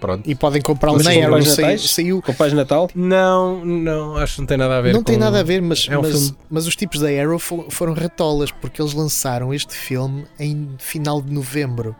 [0.00, 0.28] Pronto.
[0.28, 1.42] E podem comprá-lo na Arrow.
[1.42, 2.88] Saiu, saiu- Com Pais de Natal?
[2.94, 5.62] Não, não, acho que não tem nada a ver Não tem com- nada a ver,
[5.62, 8.92] mas, É um mas, filme- mas os tipos da Arrow fo- foram ratolas, porque eles
[8.92, 11.96] lançaram este filme em final de novembro.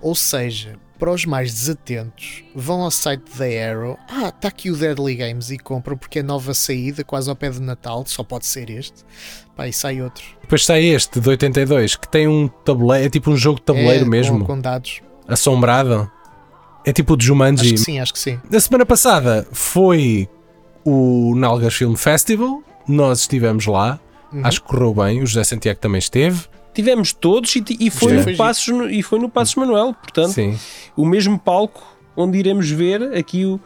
[0.00, 3.98] Ou seja, para os mais desatentos, vão ao site da Arrow.
[4.08, 7.50] Ah, está aqui o Deadly Games e compram porque é nova saída, quase ao pé
[7.50, 8.04] do Natal.
[8.06, 9.04] Só pode ser este.
[9.56, 10.24] Pá, e sai outro.
[10.40, 14.04] Depois sai este de 82 que tem um tabuleiro, é tipo um jogo de tabuleiro
[14.04, 15.00] É, mesmo, Com, com dados.
[15.28, 16.10] assombrado.
[16.84, 17.70] É tipo o de Acho Jumanji.
[17.74, 18.40] que sim, acho que sim.
[18.50, 20.28] Na semana passada foi
[20.84, 22.62] o Nalgas Film Festival.
[22.88, 24.00] Nós estivemos lá.
[24.32, 24.40] Uhum.
[24.44, 25.22] Acho que correu bem.
[25.22, 26.40] O José Santiago também esteve.
[26.74, 30.58] Tivemos todos e, e foi, no Passos, e foi no Passos Manuel, portanto, Sim.
[30.96, 31.82] o mesmo palco
[32.16, 33.60] onde iremos ver aqui o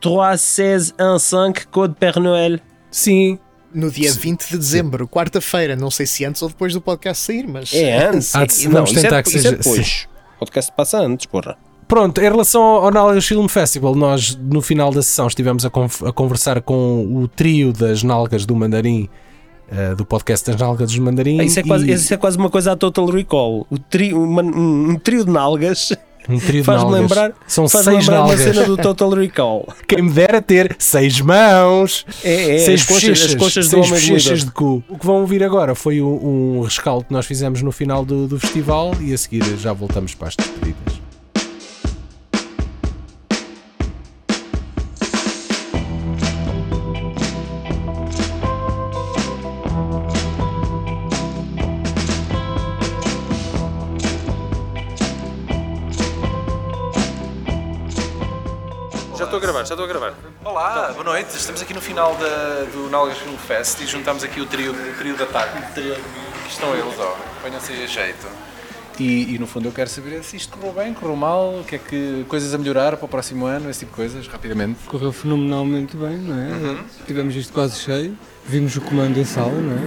[0.00, 2.58] 31615 Code Père Noël.
[2.90, 3.38] Sim.
[3.74, 5.76] No dia 20 de dezembro, quarta-feira.
[5.76, 7.74] Não sei se antes ou depois do podcast sair, mas.
[7.74, 8.34] É antes.
[8.34, 10.08] Há de- não, vamos tentar é, que seja- é depois.
[10.36, 11.58] O podcast passa antes, porra.
[11.88, 16.12] Pronto, em relação ao Nalgas Film Festival, nós no final da sessão estivemos a, a
[16.12, 19.08] conversar com o trio das Nalgas do Mandarim,
[19.70, 21.40] eh, do podcast das Nalgas do Mandarim.
[21.42, 23.66] Isso é, quase, e isso é quase uma coisa a Total Recall.
[23.70, 25.92] O trio, uma- um, um trio de nalgas
[26.28, 26.90] um trio de nalgas.
[27.00, 28.54] lembrar, São faz seis lembrar uma nalgas.
[28.56, 29.68] cena do Total Recall.
[29.86, 32.04] Quem me dera ter seis mãos.
[32.24, 34.82] É, é seis as, coxas, as coxas seis bochechas de de cu.
[34.88, 38.26] O que vão ouvir agora foi um, um rescaldo que nós fizemos no final do,
[38.26, 40.95] do festival e a seguir já voltamos para as despedidas.
[61.16, 61.34] Noite.
[61.34, 64.98] Estamos aqui no final da, do Nalgas Film Fest e juntamos aqui o trio, o
[64.98, 65.56] trio de ataque.
[65.56, 65.94] Aqui
[66.46, 67.16] estão eles, ó.
[67.40, 68.26] Ponham-se a jeito.
[68.98, 71.76] E, e, no fundo eu quero saber se isto correu bem, correu mal, o que
[71.76, 74.80] é que coisas a melhorar para o próximo ano, esse tipo de coisas, rapidamente.
[74.86, 76.84] Correu fenomenalmente bem, não é?
[77.06, 79.80] Tivemos isto quase cheio, vimos o comando em sala, não é?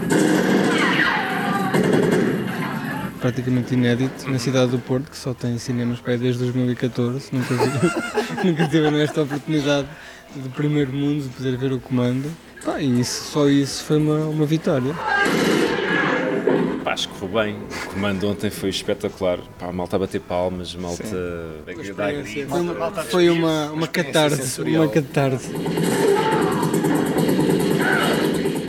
[3.19, 7.53] Praticamente inédito na cidade do Porto, que só tem cinemas para aí desde 2014, nunca,
[7.53, 9.87] vi, nunca tiveram esta oportunidade
[10.35, 12.31] de primeiro mundo de poder ver o comando.
[12.63, 14.93] Pá, e isso, só isso foi uma, uma vitória.
[16.83, 17.55] Pá, acho que correu bem.
[17.55, 19.39] O comando ontem foi espetacular.
[19.57, 21.03] Pá, a malta a bater palmas, a malta
[21.67, 22.45] a gritos.
[22.47, 24.83] Foi uma, foi uma, uma catarse, sensorial.
[24.83, 25.51] uma catarse.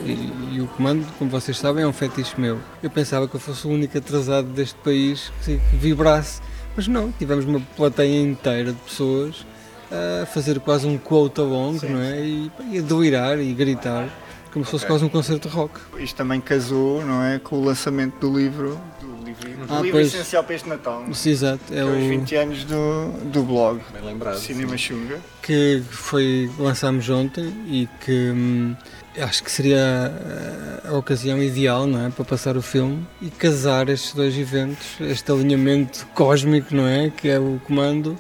[0.07, 2.59] E, e o comando, como vocês sabem, é um fetiche meu.
[2.83, 6.40] Eu pensava que eu fosse o único atrasado deste país que, que vibrasse,
[6.77, 9.44] mas não, tivemos uma plateia inteira de pessoas
[9.90, 12.20] a fazer quase um quote along, não é?
[12.20, 14.09] E, e a delirar e gritar,
[14.53, 15.74] como se fosse quase um concerto de rock.
[15.98, 19.92] Isto também casou, não é, com o lançamento do livro, do livro, do Ah, livro
[19.98, 20.09] pois.
[20.14, 21.12] essencial para este Natal, é?
[21.12, 24.38] Sim, exato, é é os o 20 anos do, do blog Bem lembrado.
[24.38, 25.18] Cinema Xunga.
[25.42, 28.74] que foi lançámos ontem e que hum,
[29.20, 33.29] acho que seria eh, a, a ocasião ideal não é, para passar o filme e
[33.31, 37.11] casar estes dois eventos, este alinhamento cósmico, não é?
[37.11, 38.16] Que é o comando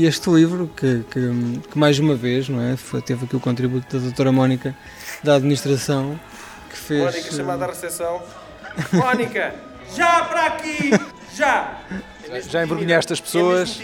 [0.00, 2.74] E este livro, que, que, que mais uma vez, não é?
[2.74, 4.74] Foi, teve aqui o contributo da doutora Mónica
[5.22, 6.18] da administração,
[6.70, 7.04] que fez.
[7.04, 8.22] Mónica chamada à recepção.
[8.94, 9.54] Mónica,
[9.94, 10.90] já para aqui!
[11.36, 11.82] Já!
[12.48, 13.78] Já embrulhaste as pessoas.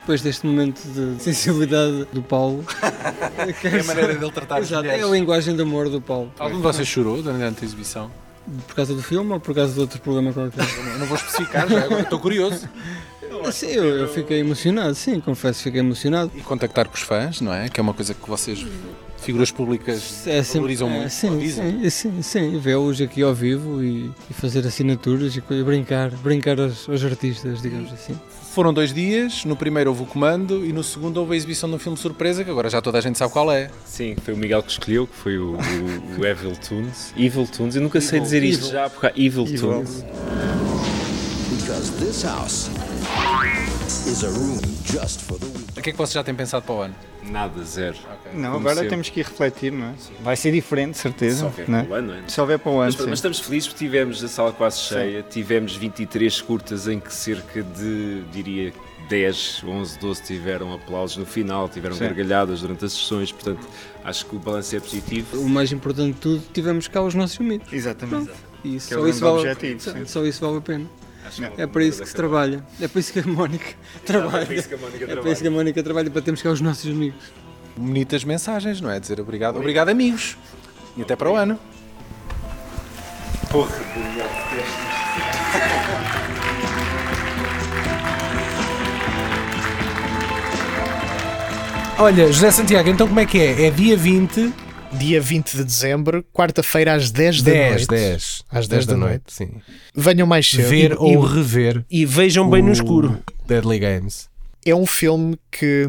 [0.00, 2.64] Depois deste momento de sensibilidade do Paulo.
[3.62, 5.12] É a maneira dele tratar as Exato, é a mulheres.
[5.12, 6.32] linguagem de amor do Paulo.
[6.38, 8.10] Algum de vocês chorou durante a exibição?
[8.66, 10.64] Por causa do filme ou por causa de outro problema qualquer?
[10.64, 12.66] Eu não vou especificar já, agora estou curioso.
[13.52, 16.30] Sim, eu, eu fiquei emocionado, sim, confesso que fiquei emocionado.
[16.34, 17.68] E contactar com os fãs, não é?
[17.68, 18.64] Que é uma coisa que vocês,
[19.20, 21.10] figuras públicas, É sempre, valorizam é, muito.
[21.10, 21.90] sim, dizem.
[21.90, 26.58] sim, sim, sim, vê-los aqui ao vivo e, e fazer assinaturas e, e brincar, brincar
[26.60, 28.18] aos, aos artistas, digamos assim.
[28.54, 31.76] Foram dois dias, no primeiro houve o comando e no segundo houve a exibição de
[31.76, 33.70] um filme surpresa, que agora já toda a gente sabe qual é.
[33.84, 37.12] Sim, foi o Miguel que escolheu, que foi o, o, o Evil Tunes.
[37.16, 40.04] Evil Tunes, eu nunca sei dizer isto já, porque há Evil, Tunes.
[41.68, 42.70] Because this house
[44.06, 45.46] is a room just for the.
[45.78, 46.94] O que é que vocês já têm pensado para o ano?
[47.22, 47.94] Nada, zero.
[48.32, 48.88] Não, Como agora sempre.
[48.88, 49.94] temos que ir refletir, não é?
[50.22, 51.40] Vai ser diferente, certeza.
[51.40, 51.82] Só houver não é?
[51.82, 52.22] para o ano, não é?
[52.26, 53.02] Se houver para o ano, Mas, sim.
[53.10, 57.62] mas estamos felizes porque tivemos a sala quase cheia, tivemos 23 curtas em que cerca
[57.62, 58.72] de, diria,
[59.10, 62.04] 10, 11, 12 tiveram aplausos no final, tiveram Sim.
[62.04, 63.68] gargalhadas durante as sessões, portanto
[64.02, 65.38] acho que o balanço é positivo.
[65.38, 67.70] O mais importante de tudo, tivemos cá os nossos amigos.
[67.70, 68.30] Exatamente.
[68.64, 70.04] E é só, o isso vale, objetivo, só, sim.
[70.06, 70.86] só isso vale a pena.
[71.54, 72.64] Que É para isso que se trabalha.
[72.80, 74.42] É para isso que a Mónica trabalha.
[74.42, 75.32] É para isso que a Mónica É para trabalha.
[75.32, 77.22] isso que a Mónica trabalha, para termos cá os nossos amigos.
[77.76, 78.98] Bonitas mensagens, não é?
[78.98, 79.56] Dizer obrigado.
[79.56, 80.36] Obrigado, amigos.
[80.96, 81.58] E até para o ano.
[91.98, 93.66] Olha, José Santiago, então como é que é?
[93.66, 94.52] É dia 20,
[94.92, 97.86] Dia 20 de dezembro, quarta-feira às 10 da 10, noite.
[97.88, 98.42] 10.
[98.50, 99.24] Às 10 da noite.
[99.28, 99.50] Sim.
[99.94, 100.68] Venham mais cedo.
[100.68, 103.18] Ver E- ou rever E vejam bem no escuro.
[103.46, 104.28] Deadly Games.
[104.64, 105.86] é um filme que,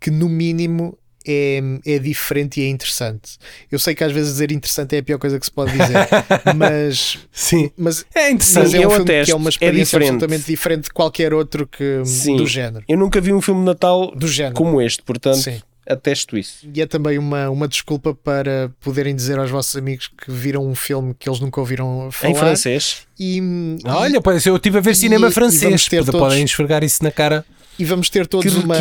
[0.00, 3.36] que no mínimo é, é diferente e é interessante.
[3.70, 6.08] Eu sei que às vezes dizer interessante é a pior coisa que se pode dizer,
[6.56, 7.70] mas, Sim.
[7.76, 8.64] mas, É interessante.
[8.64, 10.08] mas é eu um filme que é uma é experiência diferente.
[10.14, 12.36] absolutamente diferente de qualquer outro que, Sim.
[12.36, 12.84] do género.
[12.88, 14.54] Eu nunca vi um filme de Natal Do género.
[14.54, 15.60] como este, portanto, Sim.
[15.92, 16.66] Atesto isso.
[16.74, 20.74] E é também uma, uma desculpa para poderem dizer aos vossos amigos que viram um
[20.74, 22.32] filme que eles nunca ouviram falar.
[22.32, 22.98] Em francês.
[23.18, 23.40] E,
[23.84, 25.86] Olha, pois eu estive a ver E- cinema e francês.
[25.86, 27.44] ter todos- Podem esfregar isso na cara.
[27.78, 28.76] e vamos ter todos Que uma,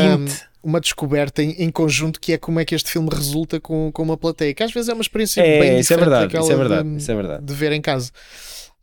[0.64, 4.04] uma descoberta em, em conjunto que é como é que este filme resulta com, com
[4.04, 6.44] uma plateia, que às vezes é uma experiência bem É, diferente isso é verdade, daquela
[6.44, 7.46] isso é verdade, de, isso é verdade.
[7.46, 8.12] de ver em casa.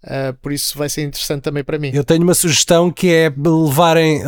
[0.06, 1.90] Ah, por isso vai ser interessante também para mim.
[1.92, 4.22] Eu tenho uma sugestão que é levarem,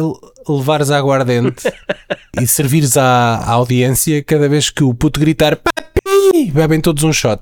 [0.49, 1.65] levares a aguardente
[2.41, 7.13] e servires à, à audiência cada vez que o puto gritar papi, bebem todos um
[7.13, 7.41] shot.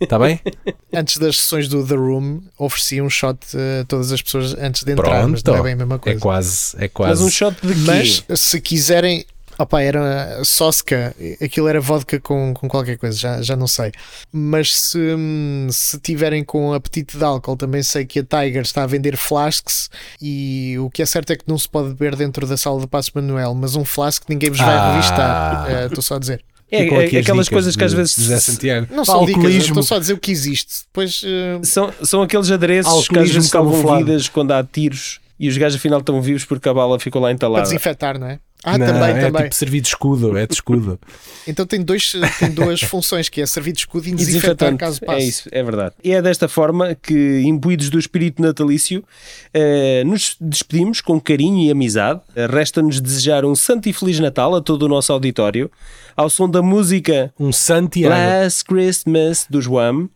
[0.00, 0.40] Está bem?
[0.92, 4.92] Antes das sessões do The Room, ofereci um shot a todas as pessoas antes de
[4.92, 5.62] entrar, mas não é Pronto.
[5.64, 6.20] bem a mesma É coisa.
[6.20, 7.22] quase, é Mas quase.
[7.24, 7.80] um shot de quê?
[8.28, 9.24] Mas se quiserem.
[9.58, 13.92] Opa, era Sosca, aquilo era vodka com, com qualquer coisa, já, já não sei.
[14.32, 18.82] Mas se, hum, se tiverem com apetite de álcool, também sei que a Tiger está
[18.82, 19.88] a vender flasks.
[20.20, 22.88] E o que é certo é que não se pode beber dentro da sala do
[22.88, 24.92] Passo Manuel, mas um flask ninguém vos vai Ah.
[24.94, 25.70] revistar.
[25.70, 26.42] Eh, Estou só a dizer.
[26.70, 28.88] É, é aquelas coisas que às de vezes José Santiago.
[28.90, 30.82] Não são dicas, estou só a dizer o que existe.
[30.86, 31.22] Depois.
[31.24, 35.56] eh, são, são aqueles adereços que às vezes salvam vidas quando há tiros e os
[35.58, 37.62] gajos afinal estão vivos porque a bala ficou lá para entalada.
[37.64, 38.38] desinfetar, não é?
[38.66, 39.42] Ah, Não, também, é também.
[39.42, 40.98] tipo servir de escudo, é de escudo.
[41.46, 44.78] Então tem, dois, tem duas funções, que é servir de escudo e desinfetar Desinfetante.
[44.78, 45.20] caso passe.
[45.20, 45.94] É isso, é verdade.
[46.02, 49.04] E é desta forma que, imbuídos do espírito natalício,
[49.52, 52.22] eh, nos despedimos com carinho e amizade.
[52.50, 55.70] Resta-nos desejar um santo e feliz Natal a todo o nosso auditório,
[56.16, 58.14] ao som da música Um Santiago.
[58.14, 60.08] Last Christmas dos Wham,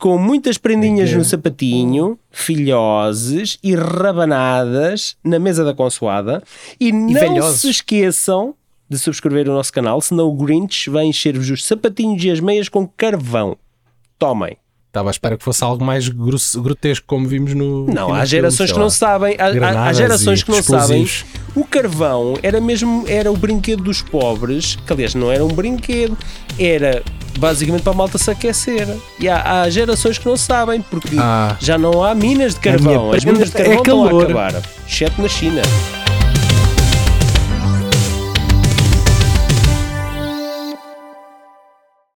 [0.00, 6.42] com muitas prendinhas no sapatinho, filhoses e rabanadas na mesa da consoada.
[6.80, 7.60] E, não velhosos.
[7.60, 8.54] se esqueçam
[8.88, 12.68] de subscrever o nosso canal, senão o Grinch vai encher-vos os sapatinhos e as meias
[12.68, 13.56] com carvão.
[14.18, 14.56] Tomem.
[14.88, 17.86] Estava à espera que fosse algo mais grotesco, como vimos no.
[17.86, 19.36] Não, há gerações que não sabem.
[19.38, 21.06] Há, gerações e que não sabem.
[21.54, 26.18] O carvão era mesmo era o brinquedo dos pobres, que aliás não era um brinquedo,
[26.58, 27.04] era
[27.38, 28.88] basicamente para a malta se aquecer.
[29.18, 31.56] E há, há gerações que não sabem, porque Ah.
[31.60, 33.12] já não há minas de carvão.
[33.12, 34.24] As minas de é carvão estão a calor.
[34.24, 35.62] acabar, exceto na China.